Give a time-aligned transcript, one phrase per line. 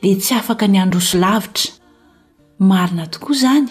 [0.00, 1.70] de tsy afaka ny androso lavitra
[2.68, 3.68] marina tokoa izany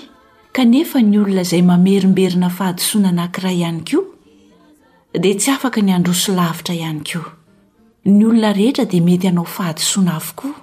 [0.54, 4.00] kanefa ny olona izay mamerimberina fahadisoana nankiray ihany ko
[5.14, 7.34] dea tsy afaka ny androso lavitra ihany koa
[8.06, 10.54] ny olona rehetra dia mety anao fahadisoana avokoa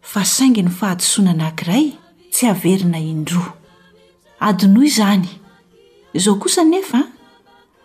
[0.00, 1.84] fa saingy ny fahadisoana nank'iray
[2.30, 3.50] tsy averina indroa
[4.38, 5.26] adinoy izany
[6.14, 7.02] izao kosa nefa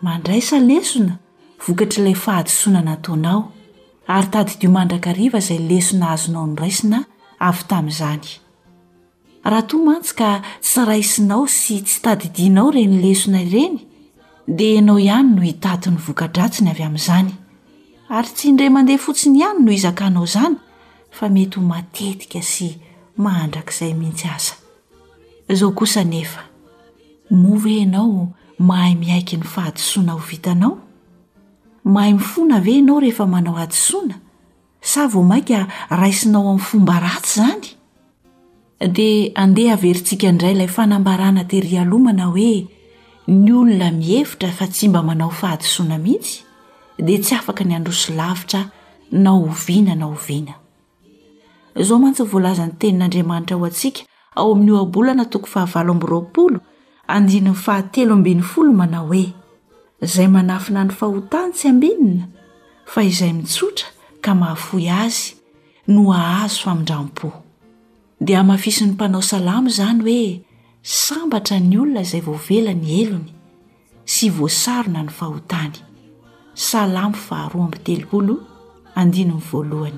[0.02, 1.18] mandray sa lesona
[1.66, 3.51] vokatrailay fahadosoana nataonao
[4.14, 6.98] ary tadidio mandrakariva izay lesona azonao ny raisina
[7.48, 8.24] avy tamin'izany
[9.50, 10.30] raha to mantsy ka
[10.64, 13.76] tsy raisinao sy tsy tadidinao reny lesona ireny
[14.56, 17.30] dia ianao ihany no hitati ny vokadratsiny avy amin'izany
[18.16, 20.56] ary tsy indre mandeha fotsiny ihany no izakanao izany
[21.16, 22.68] fa mety ho matetika sy
[23.24, 24.54] mahandrak'izay mihitsy aza
[25.58, 26.42] zao osa nefa
[27.40, 28.28] moa hoe ianao
[28.68, 30.74] mahay miaiky ny fahadisoana ho vitanao
[31.84, 34.14] mahay mifona ve anao rehefa manao adsoana
[34.80, 37.64] sa vo mainka raisinao amin'ny fomba ratsy zany
[38.92, 42.66] dia andeha averintsika ndray ilay fanambarana teryalomana hoe
[43.26, 46.44] ny olona mihevitra fa tsy mba manao fahadsoana mihitsy
[46.98, 48.70] de tsy afaka ny androso lavitra
[49.10, 50.54] nao oviana na oana
[51.82, 53.92] zao mants vlzan'ny tenin'andriamanitra ho atsi
[54.36, 55.94] ao amn'obnatokoy faharnha
[58.48, 59.34] f mna oe
[60.04, 62.24] izay manafina ny fahotany tsy ambinina
[62.92, 63.86] fa izay mitsotra
[64.24, 65.28] ka mahafoy azy
[65.92, 67.28] no ahazo famin-drampo
[68.26, 70.40] dia mafison'ny mpanao salamo izany hoe
[70.98, 73.30] sambatra ny olona izay voavelany elony
[74.14, 75.78] sy voasarona ny fahotany
[76.68, 79.92] salamo aharoa mbtelooloandino voaloy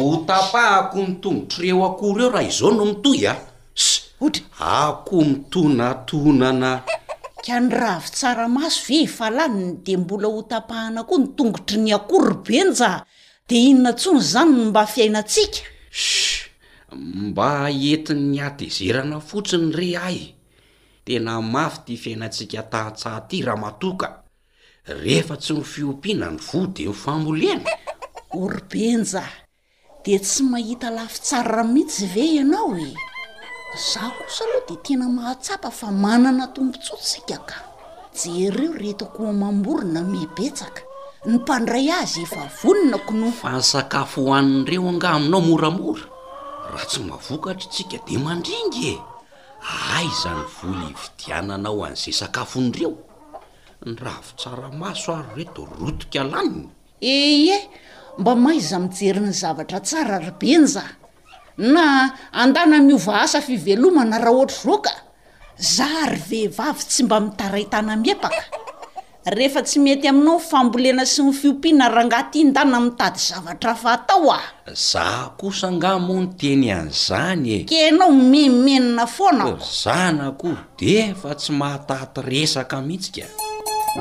[0.00, 4.24] otapahako nytongotra reo akory eo raha izao no mitoy as ah.
[4.24, 4.44] ohatra
[4.88, 6.70] ako mitonatonana
[7.44, 12.34] ka ny ravy tsaramaso ve fa lanyy de mbola hotapahana koa ny tongotry ny akory
[12.46, 12.90] be nza
[13.48, 15.58] de inona ntsony zany mba fiainatsika
[16.92, 17.48] mba
[17.90, 20.18] entinny atyzerana fotsiny re ay
[21.04, 24.19] tena mafy ty fiainatsika tahatsahaty raha matoka
[24.94, 27.70] rehefa tsy ny fiompiana ny vo de mifamolena
[28.42, 29.22] orbenja
[30.04, 32.94] de tsy mahita lafi tsaa mihitsy ve ianao e
[33.92, 37.58] zah kosa aloha de tena mahatsapa fa manana tombontsotsika ka
[38.24, 40.82] je reo retako hoamamorina mibetsaka
[41.26, 46.02] ny mpandray azy efa volonako no fa ny sakafo hoannreo anga aminao moramora
[46.72, 48.98] raha tsy mavokatra tsika de mandringy e
[49.96, 53.09] ai zany voly hividiananao an'izay sakafonreo
[53.82, 56.68] E, ny ravo tsaramaso ary reto rotika alaniny
[57.00, 57.58] ei e
[58.20, 60.84] mba maaiza mijeri n'ny zavatra tsara rybeny za
[61.56, 64.94] na andana miova asa fivelomana raha ohatra voka
[65.74, 68.42] za ry vehivavy tsy mba mitaraitana miepaka
[69.36, 74.76] rehefa tsy mety aminao fambolena sy ny fiompina rangahty andana mitady zavatra fa atao aho
[74.90, 81.14] zah kosa nga moa ny teny an'izany e ke ianao memenina fonao zana ko de
[81.20, 83.48] fa tsy mahataty resaka mihitsika
[83.90, 83.98] io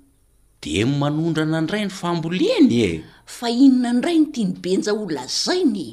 [0.59, 2.91] de manondra na andray ny famboleny e
[3.35, 5.89] fa inona aindray no tiani benja olazainy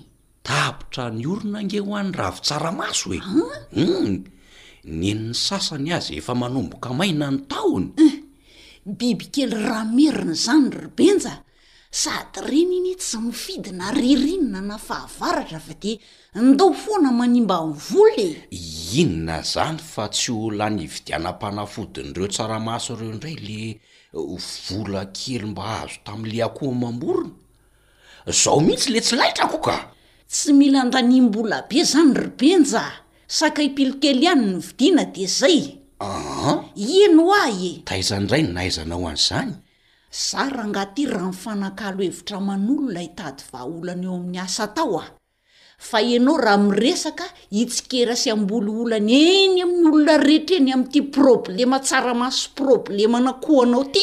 [0.48, 3.84] tapitra ny orona nge ho an'n ravy tsaramaso e u ah?
[3.86, 4.16] mm.
[4.88, 8.16] ninny sasany azy efa manomboka maina ny tahonyh eh,
[8.86, 11.42] bibikely ramerina izany robenja
[11.92, 15.98] sady reny ny tsy mifidyna ririnona na fahavaratra fa dia
[16.36, 18.30] ndao foana manimba ny volae
[18.98, 25.46] inona izany fa tsy hola ny vidianam-panafodin' ireo tsaramaso ireo indray le eh, vola kely
[25.50, 27.34] mba azo tamin'le akoa mamborona
[28.30, 29.78] zaho mihitsy le tsy laitra ko ka
[30.30, 35.58] tsy mila ndaniam-bola be izany robenjaa sakay pilikely ihany ny vidina de zay
[35.98, 39.52] ahan ienoo ah e taaizandray no naaizanao an'zany
[40.14, 45.10] za raha ngaty raha nifanakalo hevitra manolona hitady vaaolana eo amin'ny asa tao ao
[45.90, 52.14] fa ianao raha miresaka hitsikera sy amboly olany eny amin'ny olona rehetreny amin'ity problema tsara
[52.22, 54.02] maso problema na koho anao ty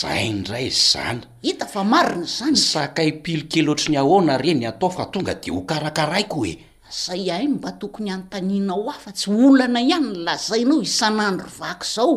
[0.00, 5.04] zay ndray zany hita fa mariny zany sakay pilikely otra ny ahaona reny atao fa
[5.12, 6.54] tonga de ho karakaraiko e
[6.94, 12.14] zay ahino mba tokony antanina ao afa tsy olana ihany n lazayanao isanandro vak zao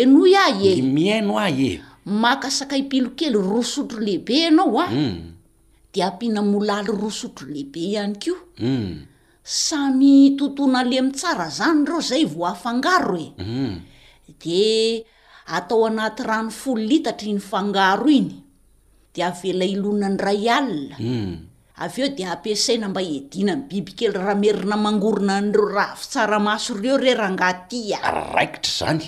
[0.00, 1.82] eno ahy e miaino ahy e
[2.24, 5.16] maka sakay pilokely rosotro lehibe ianao a hmm.
[5.92, 8.32] de ampiana molaly rosotro lehibe ihany ko
[8.64, 8.90] hmm.
[9.44, 13.72] samy totona alemitsara zany reo zay vo afangaro e hmm.
[14.42, 14.64] de
[15.56, 18.32] atao anaty rano folo litatra ny fangaro iny
[19.12, 20.96] de avela ilona ndray alina
[21.76, 26.76] av eo de ampiasaina mba edina ny biby kely raha merina mangorona an'reo raha fitsaramaso
[26.82, 27.98] reo re rahangatya
[28.32, 29.02] raikitra zany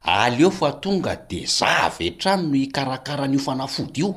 [0.00, 4.10] aleo fa tonga de za ave trano ny karakaran'iofanafody io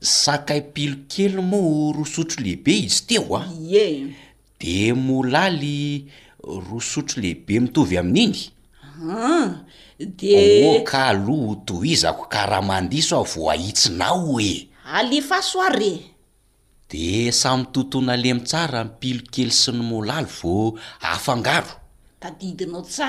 [0.00, 3.40] sakay pilo kely moa rosotro lehibe izy teo a
[3.84, 4.12] e
[4.60, 6.04] de molaly
[6.68, 9.64] rosotro lehibe mitovy amin'inym ah,
[9.98, 16.17] deoka loha to izako karaha mandiso a vo ahitsinao e alfasoa re
[16.90, 20.54] de samy tontona alemy tsara mpilokely sy ny molaly vo
[21.12, 21.72] afangaro
[22.22, 23.06] tadiinaotse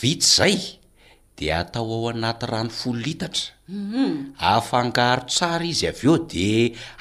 [0.00, 0.54] vitsy zay
[1.38, 4.10] de atao ao anaty rano folo itatra mhm.
[4.56, 6.48] afangaro tsara izy av eo de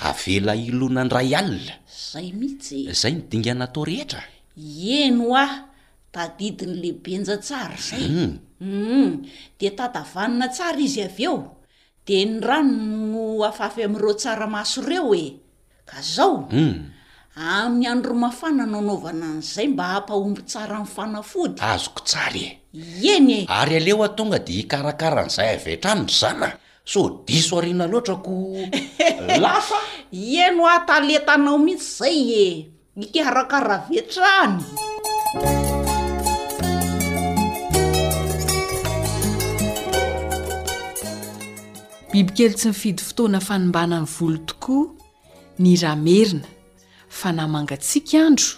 [0.09, 1.75] avela ilona ndray alina
[2.11, 4.29] zay mihitsy zay nydinganatao rehetra mhm.
[4.65, 5.15] Mhm.
[5.27, 7.39] eo ahtadin'lehienzay
[10.41, 11.37] dnaiaeo
[12.07, 15.25] de ny ronoaayaeo e
[15.85, 16.49] ka zahom
[17.37, 23.39] amin'ny anddro mafana no anaovana an'izay mba hampahomby tsara nyfanafody azoko tsary e eny e
[23.47, 26.49] ary aleoa tonga de hikarakara n'izay ave trany ry zana
[26.91, 28.33] so diso ariana loatra ko
[29.43, 29.77] lasa
[30.25, 32.47] ieno ho ataleta anao mihitsy zay e
[33.17, 34.55] ikarakara ve trany
[42.11, 45.04] bibykely tsy nifidy fotoana fanimbanany volo tokoa
[45.59, 46.47] ny rahamerina
[47.17, 48.51] fa namangatsika andro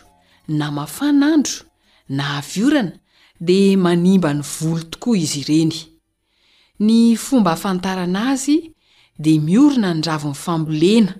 [0.59, 1.57] namafana andro
[2.09, 2.97] nahaviorana
[3.39, 5.75] dia manimba ny volo tokoa izy ireny
[6.87, 8.73] ny fomba hafantarana azy
[9.19, 11.13] dia miorina nyravon'nyfambolena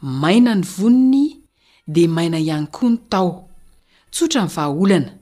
[0.00, 1.24] maina ny vonony
[1.94, 3.32] dia maina ihany koa ny tao
[4.10, 5.12] tsotra ny vahaolana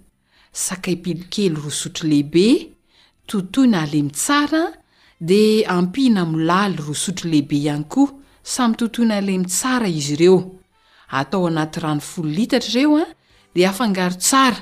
[0.53, 2.73] sakaipilokely ro sotro lehibe
[3.29, 4.62] totoy na alemytsara
[5.21, 8.12] dia ampiana molaly ro sotro lehibe iany koa
[8.45, 10.39] samy tontoina alemy tsara izy ireo
[11.09, 13.05] atao anaty rano folo litatra ireo a
[13.55, 14.57] dia afangaro tsara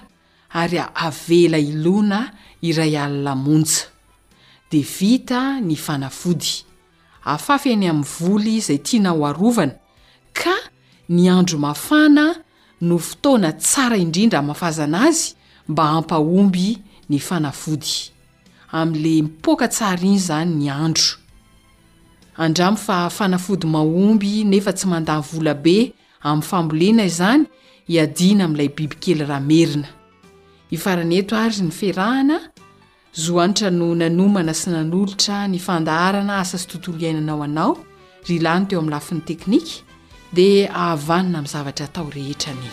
[0.55, 2.21] ary avela ilona
[2.63, 3.87] iray alinamonja
[4.71, 6.63] de vita ny fanafody
[7.25, 9.75] afafy any amin'ny voly izay tiana ho arovana
[10.33, 10.55] ka
[11.09, 12.35] ny andro mafana
[12.81, 15.35] no fotoona tsara indrindra mafazana azy
[15.69, 17.93] mba ampahomby ny fanafody
[18.71, 21.22] amin'le mipoaka tsara iny zany ny andro
[22.37, 25.93] andramo fa fanafody mahomby nefa tsy manda volabe
[26.25, 27.45] amin'ny fambolina izany
[27.89, 29.89] hiadina amin'ilay bibikely ramerina
[30.73, 32.39] hifaran eto aryzy ny firahana
[33.25, 37.73] zoanitra no nanomana sy nanolotra ny fandaharana asa sy tontolo iainanao anao
[38.29, 39.85] ry lany teo amin'ny lafin'ny teknika
[40.33, 42.71] dia ahavanina min'ny zavatra tao rehetrani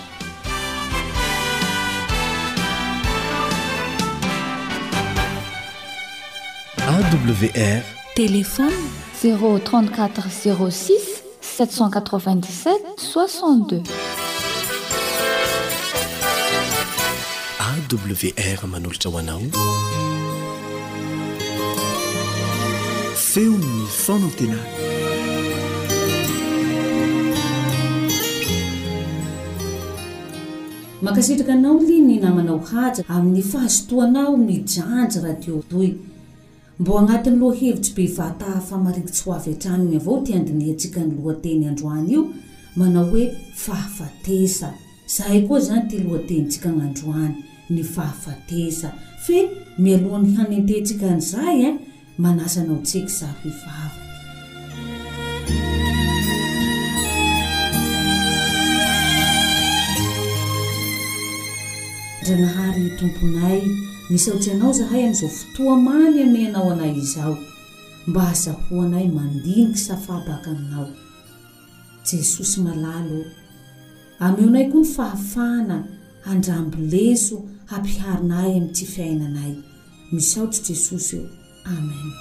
[6.80, 7.84] awr
[8.16, 10.92] telefona 034 06
[11.42, 13.84] 787 62
[17.68, 19.42] awr manolotra ho anao
[23.16, 24.58] feo ni fanatena
[31.02, 35.90] makasitraka anao li ny namanao haja amin'ny fahazotoanao mijanjy rahadio toy
[36.79, 41.65] mba agnatin' loa hevitsy be vataha famarikitsy ho avy an-traniny avao ti andinehntsika ny lohateny
[41.71, 42.21] androany io
[42.75, 43.25] manao hoe
[43.63, 44.69] fahafatesa
[45.15, 47.36] zahay koa zany ty lohatenyntsika nandroany
[47.69, 48.93] ny fahafatesa
[49.25, 51.79] fe mialohan'ny hanententsika n'izay a eh,
[52.17, 54.00] manasanao tseky za hivavy
[62.25, 63.62] dra nahary tomponay
[64.10, 67.38] misyaotsy anao zahay an'izao fotoamany aney anao anay izao
[68.08, 70.89] mba hazahoanay mandiniky safahbakaninao
[72.12, 73.25] jesosy malalo
[74.20, 75.84] amionay koa mifahafana
[76.22, 79.54] handrambo leso hampiharinay amin'ty fiainanay
[80.12, 81.30] misaotsy jesosy io
[81.66, 82.13] amena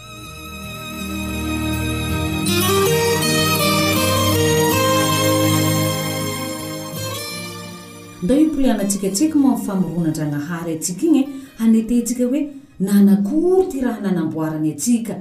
[8.23, 11.28] ndra ipolianatsikatsika moifamoronandragnahary atikag
[11.65, 12.41] anetentsika oe
[12.81, 15.15] nanakory ty raha nanamboarany atsika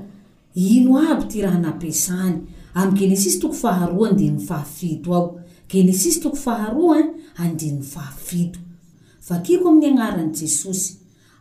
[0.55, 2.37] ino aby ty raha napisany
[2.73, 4.17] am' genesis toko faharo
[4.47, 5.39] faafit ao
[5.69, 7.05] genesis toko faharoa eh,
[7.37, 8.59] ay faafito
[9.29, 10.93] vakiko amin'ny agnaran' jesosy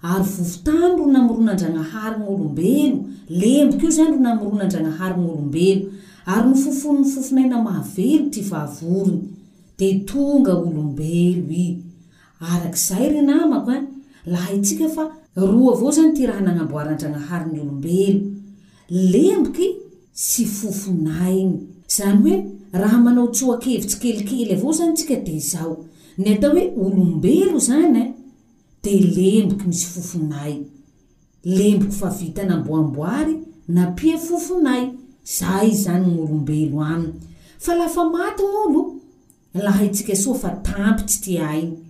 [0.03, 2.99] ary vovo tany ro namoron' andranahary n'olombelo
[3.29, 5.87] lemboka io zany ro namoron'andranahary 'olombelo
[6.27, 9.21] ary nyfofonyny fofonaina mavelo ty vaavovony
[9.79, 11.67] de tonga olombelo i
[12.41, 13.83] arak'izay rynamako eh,
[14.27, 15.05] lahaytsika fa
[15.37, 18.21] roa avao zany ty raha nanamboaryandragnahary ny olombelo
[19.15, 19.69] lemboky
[20.13, 21.53] sy fofonayny
[21.97, 22.39] zany hoe
[22.75, 25.85] raha manao ts hoakevitsikelikely avao zany tsika de zao
[26.19, 28.15] ny atao hoe olombelo zany e
[28.85, 30.53] de lemboky misy fofonay
[31.45, 33.35] lemboky fa vitanamboamboary
[33.69, 34.83] napia fofonay
[35.39, 37.13] zay zany yolombelo amiy
[37.59, 38.83] fa lafa maty olo
[39.55, 41.86] la hay tsika soa fa tampytsy ti ainy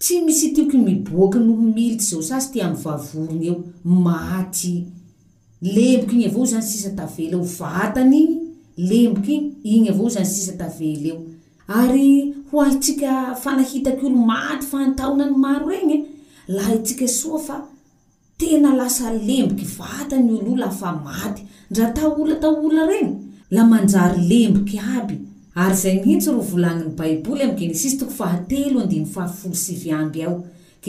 [0.00, 3.56] tsy misy tioko miboaky noho militsy zao sasy ty amiy vavorogny eo
[4.04, 4.74] maty
[5.74, 8.34] lemboky iny avao zany sisa tavely eo vatany igny
[8.90, 9.34] lemboky
[9.72, 11.16] igny avao zany sisa tavely eo
[11.80, 12.08] ary
[12.50, 13.12] ho ahitsika
[13.42, 15.98] fanahitak' olo maty fa ntahona ny maro reny e.
[16.54, 17.56] la haitsika soa fa
[18.38, 23.10] tena lasa lemboky vatany olo o lafa maty ndra taola taoola reny
[23.54, 25.10] la manjary lemboky b
[25.62, 30.36] ary zay mihitso ro volagniny baiboly amgeness too fahateoy ao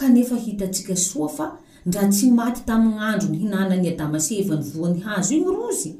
[0.00, 1.46] kanefa hitatsika soa fa
[1.88, 5.90] ndra tsy maty tami'andro ny hinanany adamaseva ny voan'ny hazo io rozy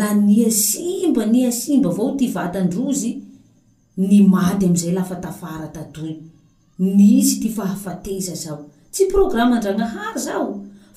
[0.00, 3.12] la niasimba niasimba vao ty vatandrozy
[4.08, 6.12] ny maty am'izay lafa tafara tatoy
[6.98, 8.58] nisy ty fahafatesa zao
[8.92, 10.46] tsy programan-dragnahary zao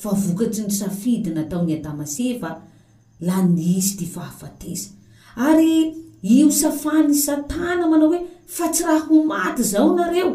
[0.01, 2.49] fa vokatsy ny safidy natao ny adamaseva
[3.27, 4.89] la nisy ty fahafatesa
[5.47, 5.71] ary
[6.35, 8.21] io safan'ny satana manao hoe
[8.55, 10.29] fa tsy raha ho maty zao nareo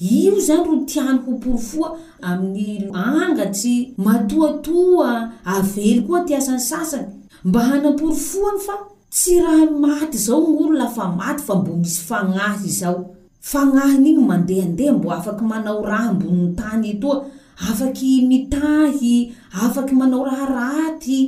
[0.00, 7.08] io zany ro tiany koporo foa ami'ny angatsy matoatoa avely koa ty asan'ny sasany
[7.44, 8.74] mba hanaporo foany fa
[9.12, 15.12] tsy raha maty zao olo lafa maty fa mbo misy fanahy zao fanahinyiny mandeandea mbo
[15.12, 17.24] afaky manao raha mboni'ny tany etoa
[17.70, 19.32] afaky mitahy
[19.64, 21.18] afaky manao raha raty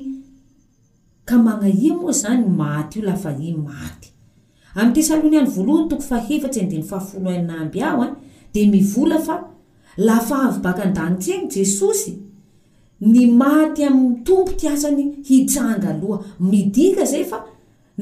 [1.24, 4.08] ka magnaia moa zany maty io lafa i maty
[4.74, 8.21] ay esalonianyvonytoo fa eatsya
[8.52, 9.36] de mivola fa
[10.04, 12.12] lafa avy baka andanits eny jesosy
[13.12, 17.38] ny maty am'ny tompo ty asany hitsanga aloha midika zay fa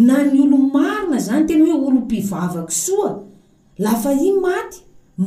[0.07, 3.13] na ny olo marina zany tena hoe olompivavaky soa
[3.85, 4.79] lafa iny maty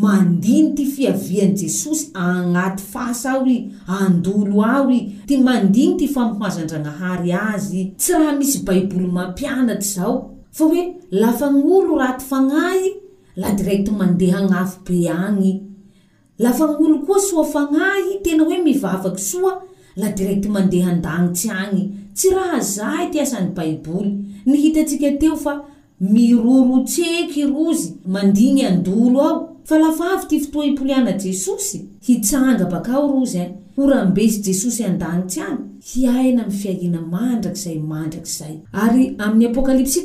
[0.03, 3.57] mandiny ty fiavian' jesosy agnaty fasa ao i
[3.87, 10.15] andolo ao i ty mandiny ty fampazandranahary azy tsy raha misy baiboly mampianaty zao
[10.51, 13.02] fa hoe lafa n'olo raty fanahy
[13.35, 15.61] la direkty mandeha agnafobe agny
[16.39, 19.61] lafa nolo koa soa fanahy tena hoe mivavaky soa
[19.95, 21.83] la direkty mandeha an-dagnitsy agny
[22.15, 24.11] tsy raha zahy ty asan'ny baiboly
[24.45, 25.53] ny hitatsika teo fa
[26.01, 33.11] mirolo tseky rozy mandigny andolo ao fa lafa avy ty fotoa ipoliana jesosy hitsanga bakao
[33.11, 35.59] rozy en horambesy jesosy andagnitsy agny
[35.91, 39.99] hiaina am fiahina mandrakzay mandrak'zay ary ami'ny apokalypsy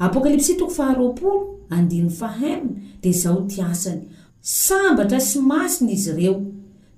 [0.00, 1.60] apokalipsy too'
[3.02, 4.02] di zao tiasany
[4.40, 6.34] sambatra sy masiny izy ireo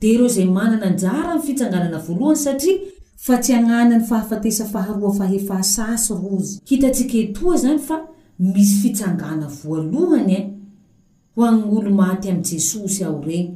[0.01, 2.77] dea ireo zay manana njara my fitsanganana voalohany satria
[3.25, 7.97] fa tsy ananany fahafatesa faharoa fa efa sasy rozy hitatsika etoa zany fa
[8.55, 10.47] misy fitsangana voalohany eh?
[11.37, 13.51] ho anolo maty ami' jesosy ao reny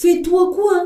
[0.00, 0.76] fetoa koa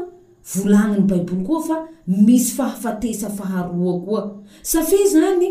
[0.55, 4.23] volaniny baiboly koa fa misy fahafatesa faharoa koa
[4.63, 5.49] safi zany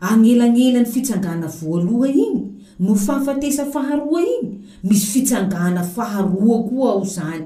[0.00, 2.42] agnelanelany fitsangana voaloha iny
[2.80, 4.48] nofafatesa faharoa iny
[4.84, 7.44] misy fitsangana faharoa koa ao zany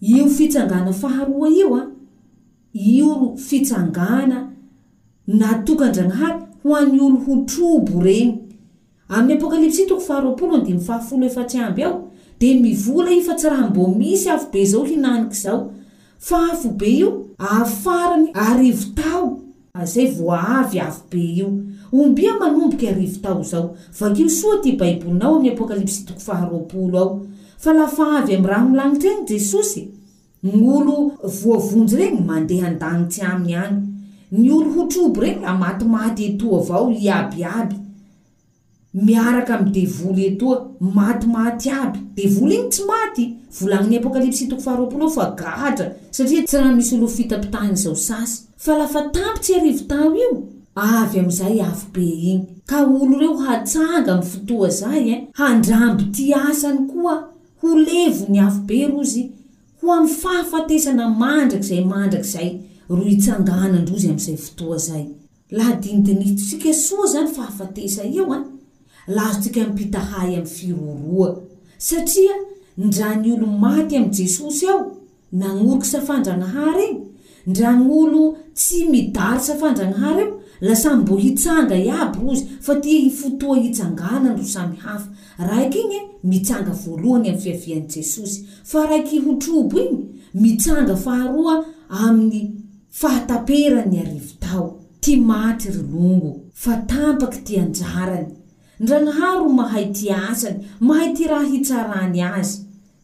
[0.00, 1.86] io fitsangana faharoa io a
[2.74, 4.50] ioo fitsangana
[5.26, 8.34] natokandranahaty ho an'ny olo ho trobo reny
[9.08, 12.10] amin'ny apokalipsy toko faharoaolo n de mifaafleftsyaby ao
[12.40, 15.72] de mivola i fa tsy raha mbo misy afobe zao hinanik' zao
[16.18, 19.40] fa fobe io afarany arivotao
[19.84, 21.48] zay voa avy avo be io
[21.92, 27.16] ombia manomboka arivo tao zao vakio soa ty baibolinao amin'ny apokalipsy toko faharoaolo ao
[27.62, 29.82] fa lafa avy am'y raha milagnitry eny jesosy
[30.50, 30.96] ny olo
[31.40, 33.78] voavonjy reny mandeha andagnitsy aminy agny
[34.40, 37.76] ny olo ho trobo regny amatimaty eto avao iabiaby
[38.94, 44.56] miaraka am devoly etoa matymaty aby devoly iny tsy maty volani'ny kalpsyttsy
[46.62, 47.94] rahisylo fitaitayo
[48.64, 50.42] fa lafa tapotsy arivotao io
[50.74, 56.86] avy am'izay afobe iny ka olo reo hatsanga am fotoa zay eh, handramby ty asany
[56.90, 57.14] koa
[57.60, 59.30] ho levo ny afobe rozy
[59.82, 62.56] ho amy fahafatesana mandrak' zay madrak'zay
[62.88, 65.04] ro itsanganandrozy amzay fotoa zay
[65.56, 65.94] laaddea
[66.98, 67.30] oa zany
[69.08, 71.40] lazotsika mpita hay am'y firoroa
[71.78, 72.30] satria
[72.78, 74.96] ndra ny olo maty am' jesosy ao
[75.32, 77.04] nagnoloky safandranahary iny
[77.46, 84.36] ndra gn'olo tsy midary safandjanahary eo lasamy mbol itsanga iaby rozy fa tia ifotoa hitsanganany
[84.38, 89.80] ro samy hafa raiky igny e, mitsanga voalohany ami'y fiavian' jesosy fa raiky ho trobo
[89.80, 89.98] iny
[90.34, 92.50] mitsanga faharoa amin'ny
[92.90, 98.37] fahataperanyny arivi tao tya maty ro longo fa tampaky ti anjarany
[98.80, 102.58] ndranahary o mahay ty asany mahay ty raha hitsarany azy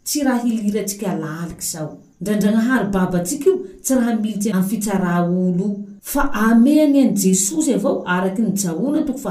[0.04, 5.68] tsy raha hilira antsika laliky zao ndra ndranahary baba antsikaio tsy raha ltsfitsara olo
[6.00, 9.26] fa ameny an' jesosy avao araky nyjaonatokof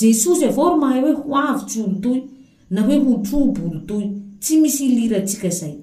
[0.00, 2.20] jesosy avao mahay hoe hoavitsy olo toy
[2.70, 4.04] na hoe hotrobo olo toy
[4.40, 5.74] tsy misy ilira atsika zay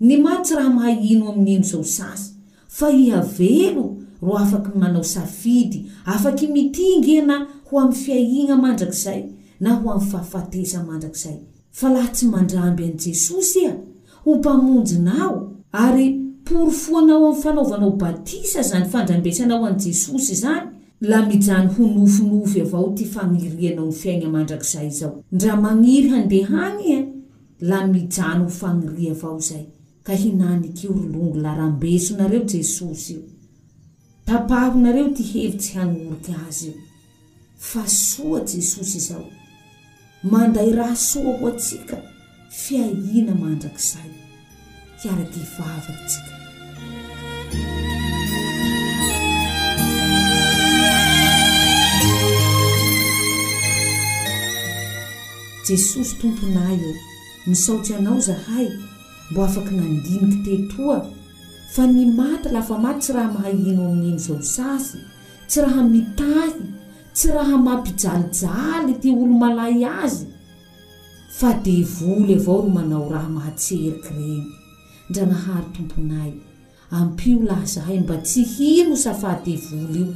[0.00, 2.32] ny may tsy raha mahay ino amin'n'eno zao sasy
[2.80, 9.24] i ro afaky manao safidy afaky mitingya na ho amy fiahigna mandrakizay
[9.60, 11.36] na ho amy faafatesa mandrakzay
[11.70, 13.76] fa laha tsy mandramby an'i jesosy a
[14.24, 20.68] ho mpamonjinao ary porofoanao aminy fanaovanao batisa zany fandrambesanao an' jesosy zany
[21.00, 26.98] la mijano ho nofonofy avao ty fagnirianao n fiaigna mandrakizay zao ndra magniry handehagny a
[27.00, 27.08] e,
[27.60, 29.62] la mijano ho fagniria avao zay
[30.02, 33.22] ka hinanik'o rolongo larambesonareo jesosy io
[34.28, 36.74] taparonareo ty helitsy hanorika azy io
[37.68, 39.30] fa soa jesosy izao
[40.22, 41.96] manday raha soa ho atsika
[42.60, 44.10] fiahina mandrakizay
[45.02, 46.34] hiaraty hvoavaktsika
[55.68, 56.92] jesosy tomponay e
[57.46, 58.68] nisaotsy anao zahay
[59.30, 60.98] mba afaka nandiniky tetoa
[61.74, 64.98] fa ny maty lafa maty tsy raha mahahino amin'iny zao n sasy
[65.48, 66.52] tsy raha mitahy
[67.12, 70.26] tsy raha mapijalijaly ty olo malay azy
[71.38, 74.46] faadevoly avao no manao raha mahatseriky regny
[75.10, 76.30] ndra nahary tomponay
[76.96, 80.06] ampio laha zahay mba tsy hino sa faadevoly io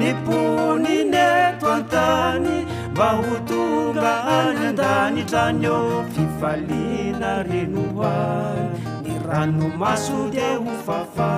[0.00, 1.24] ny ponine
[1.60, 2.56] to antany
[2.94, 5.80] mba ho tonga any andanitrany o
[6.14, 11.32] fivalina reno hoany ny rano masode ho fafa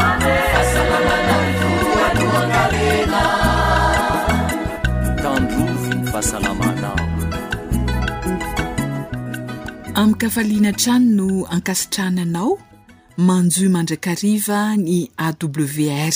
[9.93, 12.55] amin'ny kafaliana trany no ankasitranaanao
[13.17, 16.15] manjoy mandrakariva ny awr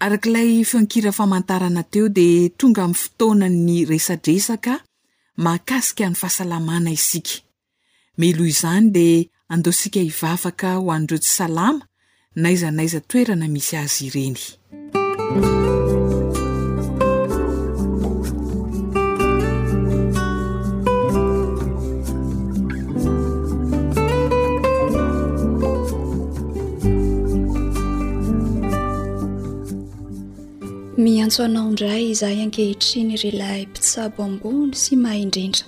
[0.00, 4.80] arakiilay fnkira famantarana teo dia tonga ami'ny fotoana'ny resadresaka
[5.36, 7.38] makasika ny fahasalamana isika
[8.18, 11.84] melo izany dia andosika hivavaka ho andreo tsy salama
[12.34, 14.36] naiza naiza toerana misy azy ireny
[31.02, 35.62] miantsoanao indray izahay ankehitriny ry lay mpitsabo ambony sy mahayindrindra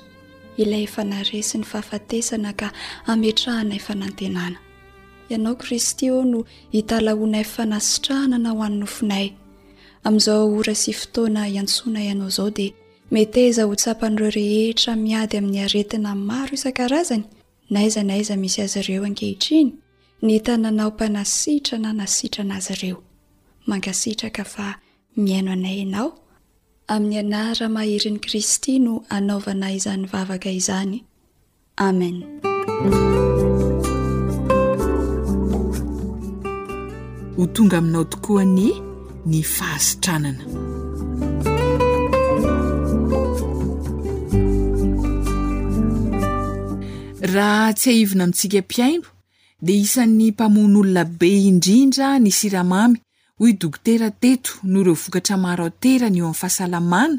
[0.59, 2.69] ilay efanare sy ny fahafatesana ka
[3.07, 4.59] ametrahana yfanantenana
[5.31, 6.41] ianao kristy o no
[6.75, 9.27] hitalahoanay fanasitrahanana ho any nofinay
[10.05, 12.73] amin'izao ora sy fotoana iantsona ianao izao dea
[13.11, 17.25] meteza ho tsapan'ireo rehetra miady amin'ny aretina maro isan-karazany
[17.75, 19.71] naiza naiza misy azy ireo ankehitriny
[20.23, 23.03] ny tananao mpanasitra na nasitrana azy ireo
[23.67, 24.67] mankasitraka fa
[25.19, 26.09] miaino anayinao
[26.93, 30.95] amin'ny anara maherin'ni kristy no anaovana izany vavaka izany
[31.87, 32.17] amen
[37.37, 38.67] ho tonga aminao tokoa ny
[39.31, 40.43] ny fahazitranana
[47.35, 49.09] raha tsy aivina mitsika m-piaino
[49.67, 52.97] dia isan'ny mpamon' olona be indrindra ny siramamy
[53.43, 57.19] hoy dokotera teto no ireo vokatra maro aterany eo amin'ny fahasalamana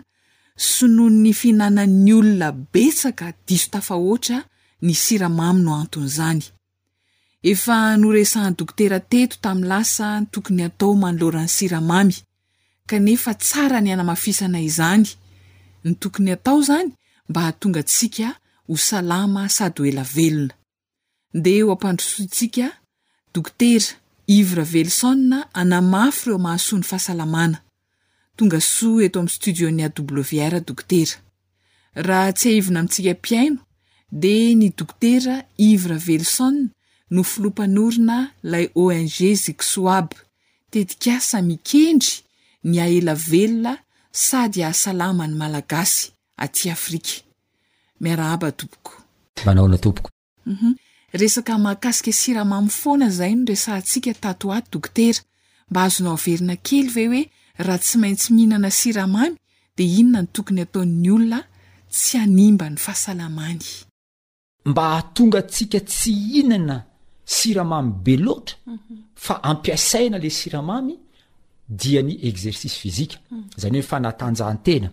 [0.70, 4.38] sonoho ny fihinana'ny olona betsaka diso tafa oatra
[4.86, 6.42] ny siramamy no anton'izany
[7.52, 12.16] efa noresany dokotera teto tami'y lasa ny tokony atao manolorany siramamy
[12.90, 15.08] kanefa tsara ny anamafisana izany
[15.86, 16.90] ny tokony atao zany
[17.30, 18.28] mba hahatonga antsika
[18.68, 20.54] ho salama sady ho elavelona
[21.38, 22.66] nde ho ampandrosontsika
[23.34, 23.92] dokotera
[24.40, 25.24] ivre velison
[25.62, 27.58] anamafy iroeo mahasoany fahasalamana
[28.38, 31.16] tonga soa eto amin'ny studio-n'ny awr dokotera
[32.08, 33.60] raha tsy haivona mitsika mpiaino
[34.24, 35.36] de ny dokotera
[35.72, 36.62] ivre velisone
[37.14, 38.18] no filo-pan'orina
[38.52, 39.06] lay ong
[39.44, 40.16] zikso aby
[40.72, 42.14] tetikasa mikendry
[42.70, 43.74] ny aelavelona
[44.28, 46.04] sady ahasalama ny malagasy
[46.44, 47.14] aty afrika
[48.02, 48.92] miara aba topoko
[49.46, 50.10] manaona topoko
[50.54, 50.72] mhm.
[51.14, 55.20] resaka mahakasika siramamy foana zay no resaantsika tato ady dokotera
[55.70, 59.36] mba azonao averina kely ve hoe raha tsy maintsy mihinana siramamy
[59.78, 61.40] de inona ny tokony ataon'ny olona
[61.92, 63.64] tsy hanimba ny fahasalamany
[64.66, 66.84] mba atonga tsika tsy ihnana
[67.26, 68.98] siramamy be loatra mhm.
[69.16, 70.94] fa ampiasaina la siramamy
[71.70, 73.44] dia ny exercise fzika mhm.
[73.60, 74.90] zany hoe fanatanjahan-tena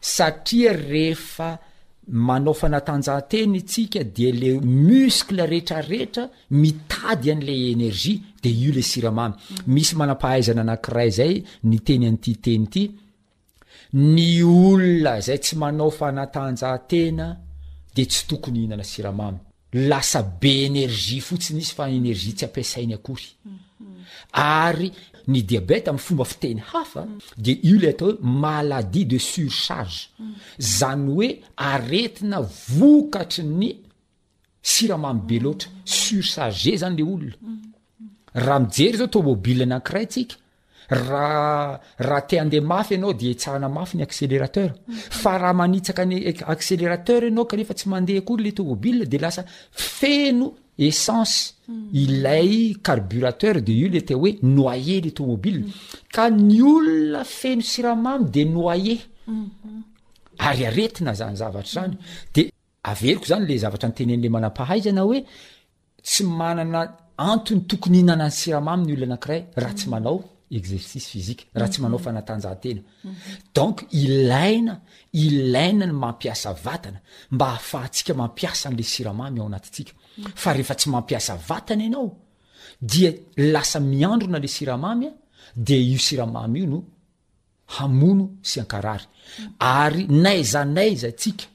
[0.00, 1.58] satria rehefa
[2.08, 9.34] manao fa natanjahantena itsika de le muskle rehetrarehetra mitady an'le energia de io le siramamy
[9.66, 12.82] misy manampahaizana anankiray zay ny teny an'ityteny ity
[13.94, 17.26] ny olona zay tsy manao fa natanjahantena
[17.94, 19.38] de tsy tokony hinana siramamy
[19.72, 24.02] lasa be energia fotsiny izy fa energia tsy ampiasainy akory mhm.
[24.32, 24.90] ary
[25.28, 26.96] dfoba fiteny haf
[27.36, 30.10] de io ltao maladie de surcage
[30.58, 33.70] zany oe aretina vokatry ny
[34.62, 37.36] siramamy be oatra surcager zany le olona
[38.34, 40.36] raha mijery zao tômobil na kiray tsika
[40.90, 44.70] ra raha ti andeha mafy anao de tsahana mafy ny accélérateur
[45.10, 50.54] fa raha manitsaka ny accélérateur anao kanefa tsy mandeha akoy le tômobil de lasa feno
[50.78, 51.88] essence hmm.
[51.92, 55.64] ilay carborateur de io le ta hoe noyer le tomobile
[56.12, 59.46] ka ny olona feno siramamy de noyer hmm.
[60.38, 61.96] ary aretina zanyzavatra zany
[62.34, 62.50] de
[62.82, 65.18] averiko zany le zavatra nytenen'le mana-pahaizana hoe
[66.02, 66.80] tsy manana
[67.16, 69.90] antony tokony hihinana ny siramamy ny olona anakiray raha tsy hmm.
[69.94, 71.86] manao exercice phisika raha tsy mhm.
[71.86, 73.14] manao fanatanjahatena mhm.
[73.54, 74.80] donc ilaina
[75.12, 76.98] ilaina ny mampiasa vatana
[77.30, 80.30] mba hahafahatsika mampiasa n'le siramamy ao anatitsika mhm.
[80.42, 82.16] fa rehefa tsy mampiasa vatana ianao
[82.80, 85.12] dia lasa miandrona le siramamy a
[85.56, 86.80] de io siramamy io no
[87.74, 89.04] hamono sy ankarary
[89.58, 91.46] ary naiza naiza tsika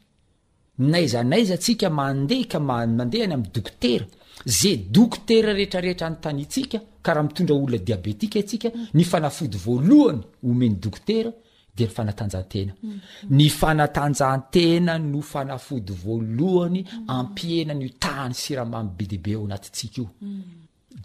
[0.92, 4.06] naizanaiza atsika mandehka mamandeha any am' dokotera
[4.46, 10.22] zay dokotera rehetrarehetra ny tany tsika ka raha mitondra olona diabetika atsika ny fanafody voalohany
[10.48, 11.32] omeny dokotera
[11.76, 13.00] de ny fanatanjahtena mm.
[13.38, 20.42] ny fanatanjahtena no fanafody voalohany ampienany tany siramamy be debe ao anatintsika io mm.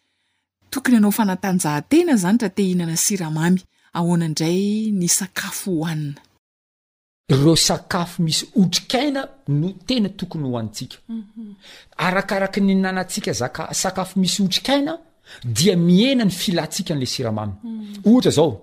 [0.71, 3.59] tokony anao fanatanjahantena zany traha te hihinana siramamy
[3.93, 6.15] ahonandray ny sakafo hoanina
[7.29, 11.55] reo sakafo misy hotrikaina no tena tokony hoantsika mm-hmm.
[11.97, 14.99] arakaraka ny nanantsika zaka sakafo misy hotrikaina
[15.45, 18.15] dia mihenany filantsika n'le siramamy mm-hmm.
[18.17, 18.63] hataao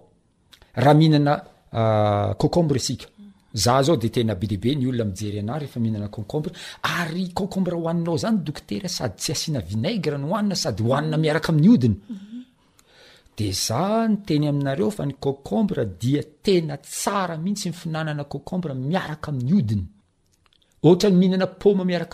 [0.76, 3.08] rahamihinana ah, cocombre asia
[3.54, 6.51] zah zao de tena be debe ny olona mijery ana rehefa mihinana cokombre
[6.82, 11.70] ary cokombra hoaninao zany doktera sady tsy asiana vinaigra ny hoanina sady hoanina miaraka mi'ny
[11.70, 11.95] odina
[13.38, 19.32] de za ny teny aminareo fa ny cokombra dia tena tsara mihitsy nyfinanana cokombra miaraka
[19.32, 19.88] mi'ny
[20.84, 22.10] odinyhinnkhiaaanao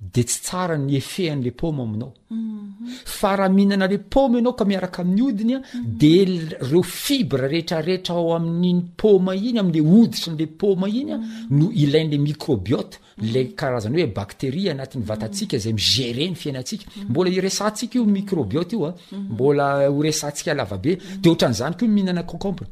[0.00, 5.58] de ty ara nyefean'le poma aminaofa raha mihinanale poma ianao ka miaraka amin'ny odinya
[6.00, 6.24] de
[6.68, 11.16] reo fibra rehetrarehetra ao amin'iny poma iny ami'le oditra n'le poma inya
[11.56, 12.96] no ilain'le microbiota
[13.32, 18.88] le karazana hoe bakteria anatin'ny vatatsika zay migereny fiainantsika mbola resantsika iomicrobiotio
[19.34, 19.66] mbola
[20.06, 20.92] resansik laabe
[21.22, 22.66] dehaanzny mihinana coombre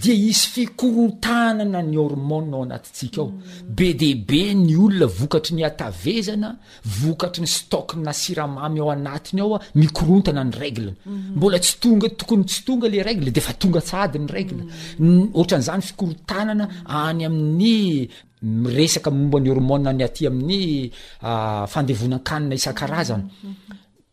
[0.00, 3.32] di isy fikorontanana ny hormona ao anatitsika ao
[3.76, 6.48] be debe ny olona vokatry ny atavezana
[7.00, 10.94] vokatry ny stok na siramamy ao anatiny ao a mikorontana ny regle
[11.36, 14.62] mbola tsy tonga tokony tsy tonga le regle de efa tonga tsadyn'ny regle
[15.36, 16.64] ohatran'zany fikorotanana
[17.02, 18.08] any amin'ny
[18.62, 20.62] miresaka mombany hormon ny aty amin'ny
[21.28, 23.26] ah, fandevona-kanina isan-karazana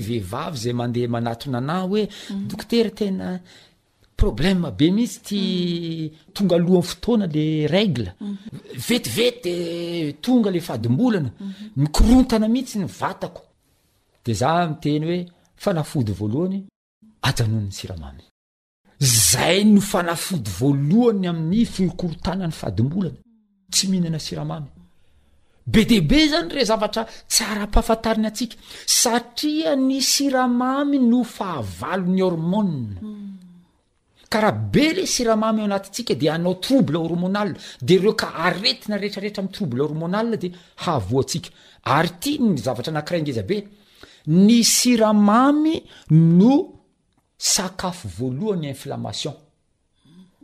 [0.62, 5.41] zay mandemanatnanay oeetenaproblebe mihitsy ty
[6.35, 8.07] tonga lohan'ny fotoana le rgle
[8.89, 11.53] vetivety eh, tonga le fadimbolana mhm.
[11.83, 13.41] mikotana mihitsy nyvatako
[14.35, 15.26] za miteny hoe
[15.57, 16.59] fanafody voalohany
[17.28, 18.22] ajanon'ny siramamy
[19.31, 23.18] zay no fanafody voalohany amin'ny forokorotanany faadimbolana
[23.72, 24.68] tsy mihinana siramamy
[25.72, 28.57] be deibe zany reo zavatra tsara mpahafantariny atsika
[28.87, 32.64] satria ny siramamy no fahavalon'ny hormoa
[34.33, 37.51] karaha be le siramamy ao anatitsika di anao trouble hormonal
[37.87, 40.49] de reo ka aretina rehetraretra ami'ytroble hormonal de
[40.83, 41.49] hahavoaatsika
[41.97, 43.57] ary tia ny zavatra nakiraingezabe
[44.29, 46.73] ny siramamy no
[47.37, 49.35] sakafo voalohan'ny inflamation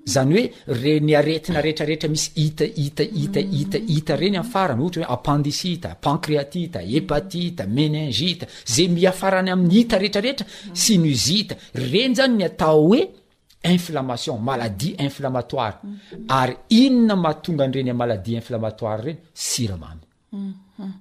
[0.06, 0.46] zany oe
[0.80, 6.80] reny aretina retraretra misy hita hita hita hita hita reny anyfarany ohatra hoe apendisita pancréatite
[6.96, 13.00] epatite ménigeite za miafarany amin'ny hita reetraretra sinuzite reny zany ny atao hoe
[13.64, 15.76] inflammation maladie inflammatoire
[16.28, 20.00] ary inona mahatonga anyreny a maladie inflamatoire reny siramamy
[20.32, 20.92] mhm.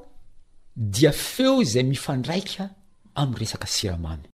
[0.76, 2.64] dia feo izay mifandraika
[3.20, 4.24] am'y resaka siramamy